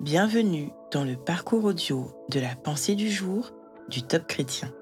Bienvenue 0.00 0.70
dans 0.92 1.02
le 1.02 1.16
parcours 1.16 1.64
audio 1.64 2.12
de 2.30 2.38
la 2.38 2.54
pensée 2.54 2.94
du 2.94 3.10
jour 3.10 3.50
du 3.88 4.04
Top 4.04 4.28
Chrétien. 4.28 4.72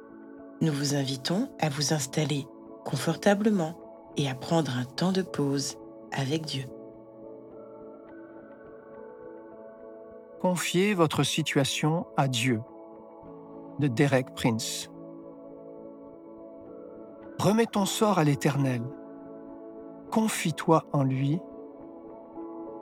Nous 0.60 0.70
vous 0.70 0.94
invitons 0.94 1.48
à 1.58 1.70
vous 1.70 1.94
installer 1.94 2.46
confortablement 2.84 3.78
et 4.18 4.28
à 4.28 4.34
prendre 4.34 4.76
un 4.76 4.84
temps 4.84 5.12
de 5.12 5.22
pause 5.22 5.78
avec 6.12 6.44
Dieu. 6.44 6.64
Confiez 10.42 10.92
votre 10.92 11.22
situation 11.22 12.06
à 12.18 12.28
Dieu 12.28 12.60
de 13.78 13.88
Derek 13.88 14.34
Prince. 14.34 14.90
Remets 17.38 17.64
ton 17.64 17.86
sort 17.86 18.18
à 18.18 18.24
l'Éternel. 18.24 18.82
Confie-toi 20.10 20.84
en 20.92 21.04
lui 21.04 21.40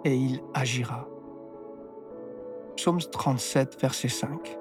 et 0.05 0.17
il 0.17 0.41
agira. 0.53 1.07
Psaume 2.77 2.99
37, 3.01 3.81
verset 3.81 4.09
5. 4.09 4.59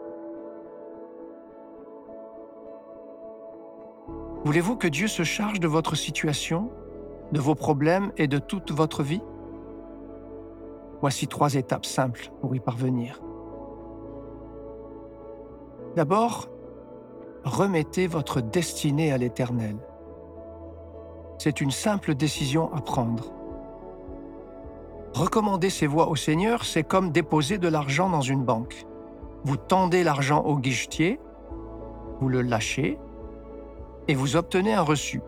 Voulez-vous 4.46 4.76
que 4.76 4.88
Dieu 4.88 5.08
se 5.08 5.24
charge 5.24 5.60
de 5.60 5.68
votre 5.68 5.96
situation, 5.96 6.70
de 7.32 7.40
vos 7.40 7.56
problèmes 7.56 8.12
et 8.18 8.28
de 8.28 8.38
toute 8.38 8.72
votre 8.72 9.02
vie? 9.02 9.22
Voici 11.02 11.28
trois 11.28 11.56
étapes 11.56 11.88
simples 11.88 12.32
pour 12.40 12.56
y 12.56 12.60
parvenir. 12.60 13.20
D'abord, 15.96 16.50
remettez 17.44 18.06
votre 18.06 18.42
destinée 18.42 19.12
à 19.12 19.18
l'Éternel. 19.18 19.78
C'est 21.40 21.62
une 21.62 21.72
simple 21.72 22.14
décision 22.14 22.72
à 22.74 22.82
prendre. 22.82 23.34
Recommander 25.14 25.70
ses 25.70 25.86
voies 25.86 26.08
au 26.10 26.16
Seigneur, 26.16 26.66
c'est 26.66 26.84
comme 26.84 27.12
déposer 27.12 27.60
de 27.60 27.68
l'argent 27.68 28.10
dans 28.10 28.22
une 28.22 28.44
banque. 28.44 28.88
Vous 29.44 29.58
tendez 29.58 30.04
l'argent 30.04 30.42
au 30.42 30.58
guichetier, 30.58 31.20
vous 32.20 32.30
le 32.30 32.42
lâchez 32.42 32.98
et 34.08 34.16
vous 34.16 34.36
obtenez 34.36 34.74
un 34.74 34.82
reçu. 34.82 35.22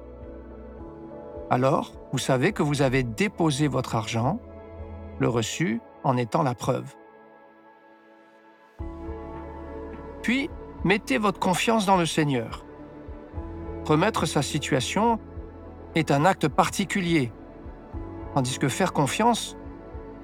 Alors, 1.52 1.92
vous 2.12 2.18
savez 2.18 2.52
que 2.52 2.64
vous 2.64 2.82
avez 2.82 3.04
déposé 3.04 3.68
votre 3.68 3.96
argent, 3.96 4.40
le 5.20 5.30
reçu 5.30 5.82
en 6.04 6.18
étant 6.18 6.42
la 6.42 6.56
preuve. 6.56 6.96
Puis, 10.24 10.50
mettez 10.84 11.20
votre 11.20 11.40
confiance 11.40 11.86
dans 11.86 11.98
le 11.98 12.08
Seigneur. 12.08 12.66
Remettre 13.86 14.26
sa 14.26 14.42
situation 14.42 15.20
est 15.94 16.10
un 16.10 16.26
acte 16.26 16.48
particulier, 16.48 17.32
tandis 18.34 18.58
que 18.58 18.68
faire 18.68 18.92
confiance 18.92 19.56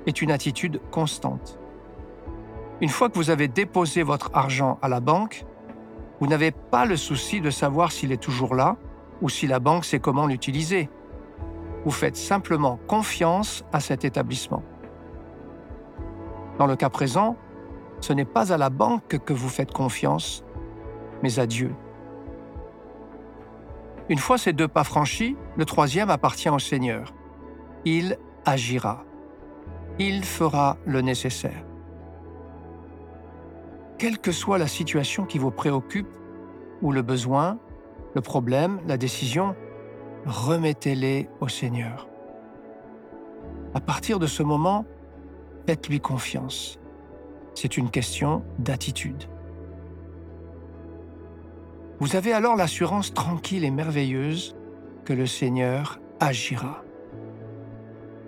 est 0.07 0.21
une 0.21 0.31
attitude 0.31 0.81
constante. 0.91 1.59
Une 2.81 2.89
fois 2.89 3.09
que 3.09 3.17
vous 3.17 3.29
avez 3.29 3.47
déposé 3.47 4.01
votre 4.03 4.31
argent 4.33 4.79
à 4.81 4.87
la 4.87 4.99
banque, 4.99 5.45
vous 6.19 6.27
n'avez 6.27 6.51
pas 6.51 6.85
le 6.85 6.97
souci 6.97 7.41
de 7.41 7.49
savoir 7.49 7.91
s'il 7.91 8.11
est 8.11 8.21
toujours 8.21 8.55
là 8.55 8.77
ou 9.21 9.29
si 9.29 9.47
la 9.47 9.59
banque 9.59 9.85
sait 9.85 9.99
comment 9.99 10.25
l'utiliser. 10.25 10.89
Vous 11.85 11.91
faites 11.91 12.15
simplement 12.15 12.79
confiance 12.87 13.63
à 13.71 13.79
cet 13.79 14.05
établissement. 14.05 14.63
Dans 16.57 16.67
le 16.67 16.75
cas 16.75 16.89
présent, 16.89 17.37
ce 17.99 18.13
n'est 18.13 18.25
pas 18.25 18.51
à 18.51 18.57
la 18.57 18.69
banque 18.69 19.19
que 19.23 19.33
vous 19.33 19.49
faites 19.49 19.71
confiance, 19.71 20.43
mais 21.21 21.39
à 21.39 21.45
Dieu. 21.45 21.73
Une 24.09 24.17
fois 24.17 24.37
ces 24.37 24.53
deux 24.53 24.67
pas 24.67 24.83
franchis, 24.83 25.37
le 25.55 25.65
troisième 25.65 26.09
appartient 26.09 26.49
au 26.49 26.59
Seigneur. 26.59 27.13
Il 27.85 28.17
agira 28.45 29.05
il 29.99 30.23
fera 30.23 30.77
le 30.85 31.01
nécessaire. 31.01 31.63
Quelle 33.97 34.17
que 34.17 34.31
soit 34.31 34.57
la 34.57 34.67
situation 34.67 35.25
qui 35.25 35.37
vous 35.37 35.51
préoccupe, 35.51 36.09
ou 36.81 36.91
le 36.91 37.03
besoin, 37.03 37.59
le 38.15 38.21
problème, 38.21 38.79
la 38.87 38.97
décision, 38.97 39.55
remettez-les 40.25 41.29
au 41.39 41.47
Seigneur. 41.47 42.07
À 43.73 43.79
partir 43.79 44.19
de 44.19 44.27
ce 44.27 44.43
moment, 44.43 44.85
faites-lui 45.67 45.99
confiance. 45.99 46.79
C'est 47.53 47.77
une 47.77 47.89
question 47.89 48.43
d'attitude. 48.59 49.25
Vous 51.99 52.15
avez 52.15 52.33
alors 52.33 52.55
l'assurance 52.55 53.13
tranquille 53.13 53.63
et 53.63 53.71
merveilleuse 53.71 54.55
que 55.05 55.13
le 55.13 55.27
Seigneur 55.27 55.99
agira. 56.19 56.83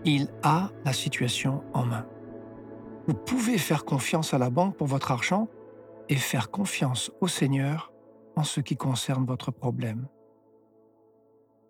Il 0.05 0.27
a 0.43 0.69
la 0.83 0.91
situation 0.91 1.63
en 1.73 1.85
main. 1.85 2.05
Vous 3.07 3.13
pouvez 3.13 3.57
faire 3.57 3.85
confiance 3.85 4.33
à 4.33 4.37
la 4.37 4.49
banque 4.49 4.75
pour 4.75 4.87
votre 4.87 5.11
argent 5.11 5.47
et 6.09 6.15
faire 6.15 6.51
confiance 6.51 7.11
au 7.21 7.27
Seigneur 7.27 7.93
en 8.35 8.43
ce 8.43 8.59
qui 8.59 8.75
concerne 8.75 9.25
votre 9.25 9.51
problème. 9.51 10.07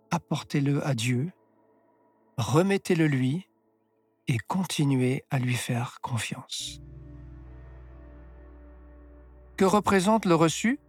Apportez-le 0.10 0.86
à 0.86 0.96
Dieu, 0.96 1.32
remettez-le 2.38 3.06
lui 3.06 3.48
et 4.28 4.38
continuez 4.40 5.24
à 5.30 5.38
lui 5.38 5.56
faire 5.56 6.00
confiance. 6.02 6.82
Que 9.58 9.66
représente 9.66 10.26
le 10.26 10.34
reçu? 10.34 10.80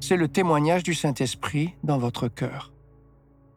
C'est 0.00 0.16
le 0.16 0.28
témoignage 0.28 0.82
du 0.82 0.94
Saint-Esprit 0.94 1.76
dans 1.84 1.98
votre 1.98 2.28
cœur. 2.28 2.72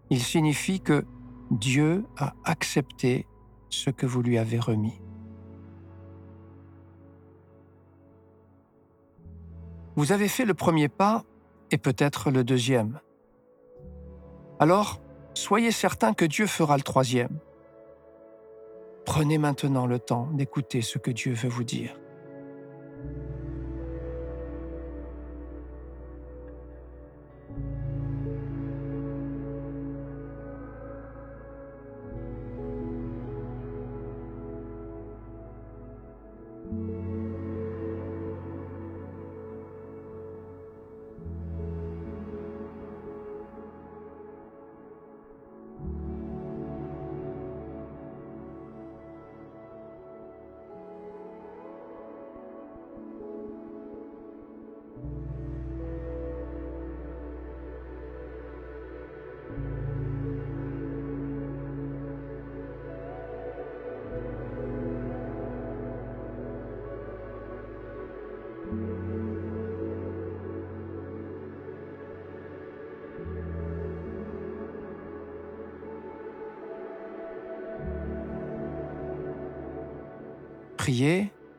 Il 0.09 0.21
signifie 0.21 0.79
que 0.79 1.05
Dieu 1.51 2.05
a 2.17 2.33
accepté 2.43 3.25
ce 3.69 3.89
que 3.89 4.05
vous 4.05 4.21
lui 4.21 4.37
avez 4.37 4.59
remis. 4.59 5.01
Vous 9.95 10.11
avez 10.11 10.27
fait 10.27 10.45
le 10.45 10.53
premier 10.53 10.87
pas 10.87 11.25
et 11.71 11.77
peut-être 11.77 12.31
le 12.31 12.43
deuxième. 12.43 12.99
Alors, 14.59 15.01
soyez 15.33 15.71
certain 15.71 16.13
que 16.13 16.25
Dieu 16.25 16.47
fera 16.47 16.77
le 16.77 16.83
troisième. 16.83 17.39
Prenez 19.05 19.37
maintenant 19.37 19.87
le 19.87 19.99
temps 19.99 20.29
d'écouter 20.33 20.81
ce 20.81 20.99
que 20.99 21.11
Dieu 21.11 21.33
veut 21.33 21.49
vous 21.49 21.63
dire. 21.63 21.99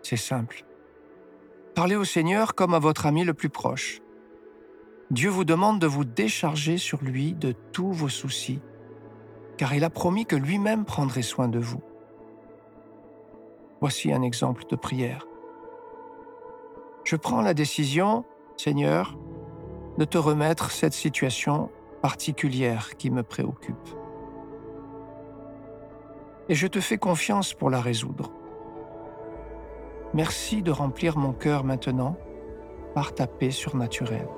C'est 0.02 0.16
simple. 0.16 0.64
Parlez 1.76 1.94
au 1.94 2.04
Seigneur 2.04 2.54
comme 2.56 2.74
à 2.74 2.80
votre 2.80 3.06
ami 3.06 3.24
le 3.24 3.32
plus 3.32 3.48
proche. 3.48 4.00
Dieu 5.10 5.30
vous 5.30 5.44
demande 5.44 5.78
de 5.78 5.86
vous 5.86 6.04
décharger 6.04 6.78
sur 6.78 7.02
lui 7.02 7.34
de 7.34 7.52
tous 7.72 7.92
vos 7.92 8.08
soucis, 8.08 8.60
car 9.56 9.72
il 9.74 9.84
a 9.84 9.90
promis 9.90 10.26
que 10.26 10.34
lui-même 10.34 10.84
prendrait 10.84 11.22
soin 11.22 11.46
de 11.46 11.60
vous. 11.60 11.82
Voici 13.80 14.12
un 14.12 14.22
exemple 14.22 14.64
de 14.68 14.74
prière. 14.74 15.26
Je 17.04 17.16
prends 17.16 17.40
la 17.40 17.54
décision, 17.54 18.24
Seigneur, 18.56 19.16
de 19.96 20.04
te 20.04 20.18
remettre 20.18 20.72
cette 20.72 20.92
situation 20.92 21.70
particulière 22.02 22.96
qui 22.96 23.10
me 23.10 23.22
préoccupe. 23.22 23.88
Et 26.48 26.54
je 26.56 26.66
te 26.66 26.80
fais 26.80 26.98
confiance 26.98 27.54
pour 27.54 27.70
la 27.70 27.80
résoudre. 27.80 28.32
Merci 30.12 30.62
de 30.62 30.72
remplir 30.72 31.16
mon 31.16 31.32
cœur 31.32 31.62
maintenant 31.62 32.16
par 32.94 33.14
ta 33.14 33.28
paix 33.28 33.52
surnaturelle. 33.52 34.28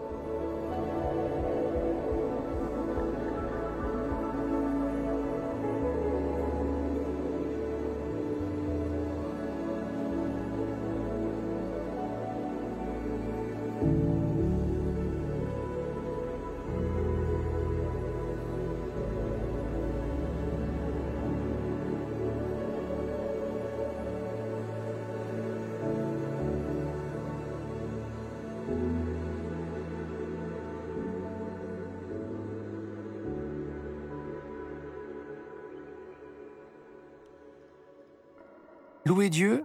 Louer 39.04 39.31
Dieu, 39.31 39.64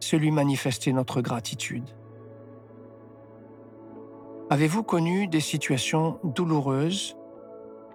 c'est 0.00 0.18
lui 0.18 0.32
manifester 0.32 0.92
notre 0.92 1.20
gratitude. 1.20 1.88
Avez-vous 4.50 4.82
connu 4.82 5.28
des 5.28 5.40
situations 5.40 6.18
douloureuses 6.24 7.16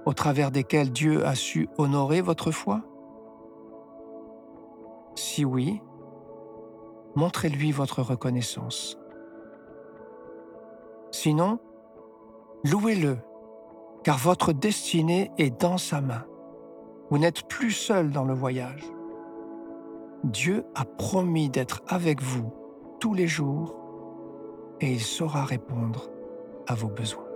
au 0.06 0.14
travers 0.14 0.50
desquelles 0.50 0.92
Dieu 0.92 1.26
a 1.26 1.36
su 1.36 1.68
honorer 1.78 2.22
votre 2.22 2.52
foi? 2.52 2.84
Si 5.16 5.44
oui, 5.44 5.82
montrez-lui 7.16 7.74
votre 7.74 8.02
reconnaissance. 8.02 8.98
Sinon, 11.12 11.60
louez-le, 12.64 13.18
car 14.04 14.18
votre 14.18 14.54
destinée 14.54 15.32
est 15.38 15.60
dans 15.60 15.78
sa 15.78 16.00
main. 16.00 16.26
Vous 17.10 17.18
n'êtes 17.18 17.46
plus 17.50 17.72
seul 17.72 18.10
dans 18.12 18.24
le 18.24 18.34
voyage. 18.34 18.84
Dieu 20.24 20.66
a 20.76 20.86
promis 20.86 21.50
d'être 21.50 21.84
avec 21.88 22.22
vous 22.22 22.52
tous 23.00 23.14
les 23.14 23.28
jours 23.28 23.76
et 24.82 24.92
il 24.92 25.02
saura 25.02 25.46
répondre 25.46 26.10
à 26.68 26.76
vos 26.76 26.90
besoins. 26.90 27.27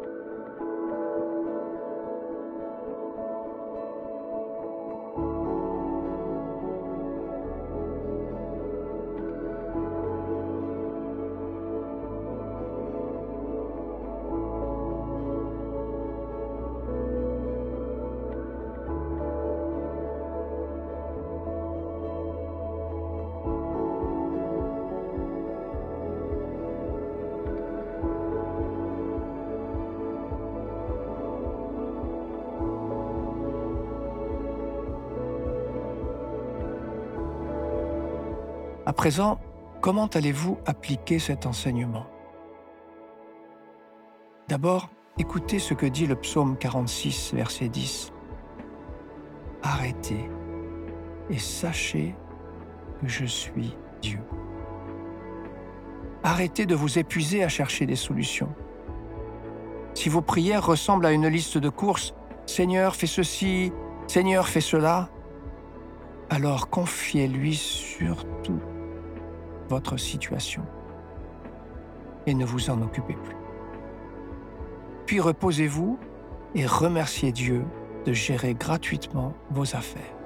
À 38.92 38.94
présent, 38.94 39.40
comment 39.80 40.08
allez-vous 40.08 40.58
appliquer 40.66 41.18
cet 41.18 41.46
enseignement? 41.46 42.08
D'abord, 44.50 44.90
écoutez 45.18 45.60
ce 45.60 45.74
que 45.74 45.86
dit 45.86 46.08
le 46.08 46.18
psaume 46.18 46.58
46, 46.58 47.34
verset 47.34 47.70
10. 47.70 48.12
Arrêtez 49.64 50.30
et 51.30 51.40
sachez 51.40 52.14
que 53.00 53.08
je 53.08 53.24
suis 53.24 53.78
Dieu. 54.02 54.20
Arrêtez 56.22 56.66
de 56.66 56.76
vous 56.76 57.00
épuiser 57.00 57.46
à 57.46 57.48
chercher 57.48 57.86
des 57.86 57.96
solutions. 57.96 58.54
Si 59.94 60.10
vos 60.10 60.22
prières 60.22 60.66
ressemblent 60.66 61.06
à 61.06 61.14
une 61.14 61.30
liste 61.30 61.58
de 61.58 61.70
courses, 61.70 62.14
Seigneur, 62.46 62.98
fais 62.98 63.08
ceci, 63.08 63.72
Seigneur, 64.08 64.50
fais 64.50 64.60
cela, 64.60 65.08
alors 66.30 66.70
confiez-lui 66.70 67.56
surtout 67.56 68.60
situation 69.98 70.64
et 72.26 72.34
ne 72.34 72.46
vous 72.46 72.70
en 72.70 72.82
occupez 72.82 73.14
plus. 73.14 73.36
Puis 75.06 75.20
reposez-vous 75.20 76.00
et 76.56 76.66
remerciez 76.66 77.32
Dieu 77.32 77.66
de 78.06 78.14
gérer 78.14 78.54
gratuitement 78.54 79.34
vos 79.52 79.76
affaires. 79.76 80.21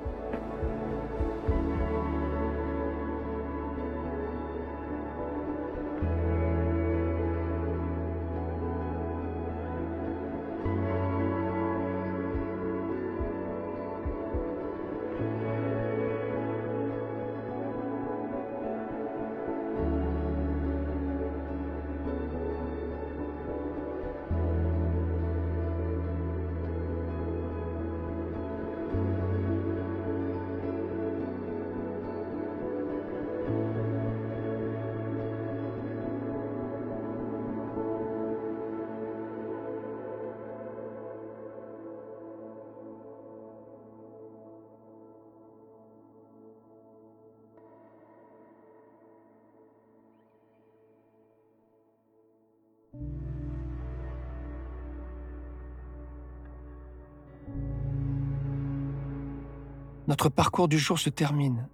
Notre 60.07 60.29
parcours 60.29 60.67
du 60.67 60.77
jour 60.77 60.99
se 60.99 61.09
termine. 61.09 61.67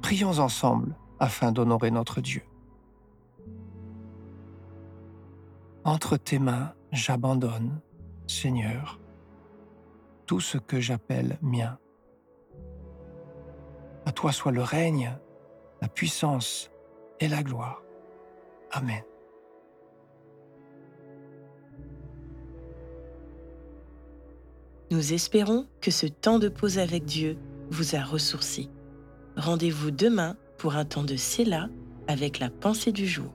Prions 0.00 0.38
ensemble 0.38 0.96
afin 1.20 1.52
d'honorer 1.52 1.90
notre 1.90 2.20
Dieu. 2.20 2.42
Entre 5.84 6.16
tes 6.16 6.38
mains, 6.38 6.74
j'abandonne, 6.90 7.80
Seigneur, 8.26 9.00
tout 10.26 10.40
ce 10.40 10.58
que 10.58 10.80
j'appelle 10.80 11.38
mien. 11.40 11.78
À 14.04 14.12
toi 14.12 14.32
soit 14.32 14.52
le 14.52 14.62
règne, 14.62 15.16
la 15.80 15.88
puissance 15.88 16.70
et 17.20 17.28
la 17.28 17.42
gloire. 17.42 17.82
Amen. 18.72 19.02
Nous 24.92 25.14
espérons 25.14 25.66
que 25.80 25.90
ce 25.90 26.04
temps 26.06 26.38
de 26.38 26.50
pause 26.50 26.78
avec 26.78 27.06
Dieu 27.06 27.38
vous 27.70 27.96
a 27.96 28.02
ressourci. 28.02 28.68
Rendez-vous 29.38 29.90
demain 29.90 30.36
pour 30.58 30.76
un 30.76 30.84
temps 30.84 31.02
de 31.02 31.16
Séla 31.16 31.70
avec 32.08 32.40
la 32.40 32.50
pensée 32.50 32.92
du 32.92 33.06
jour. 33.06 33.32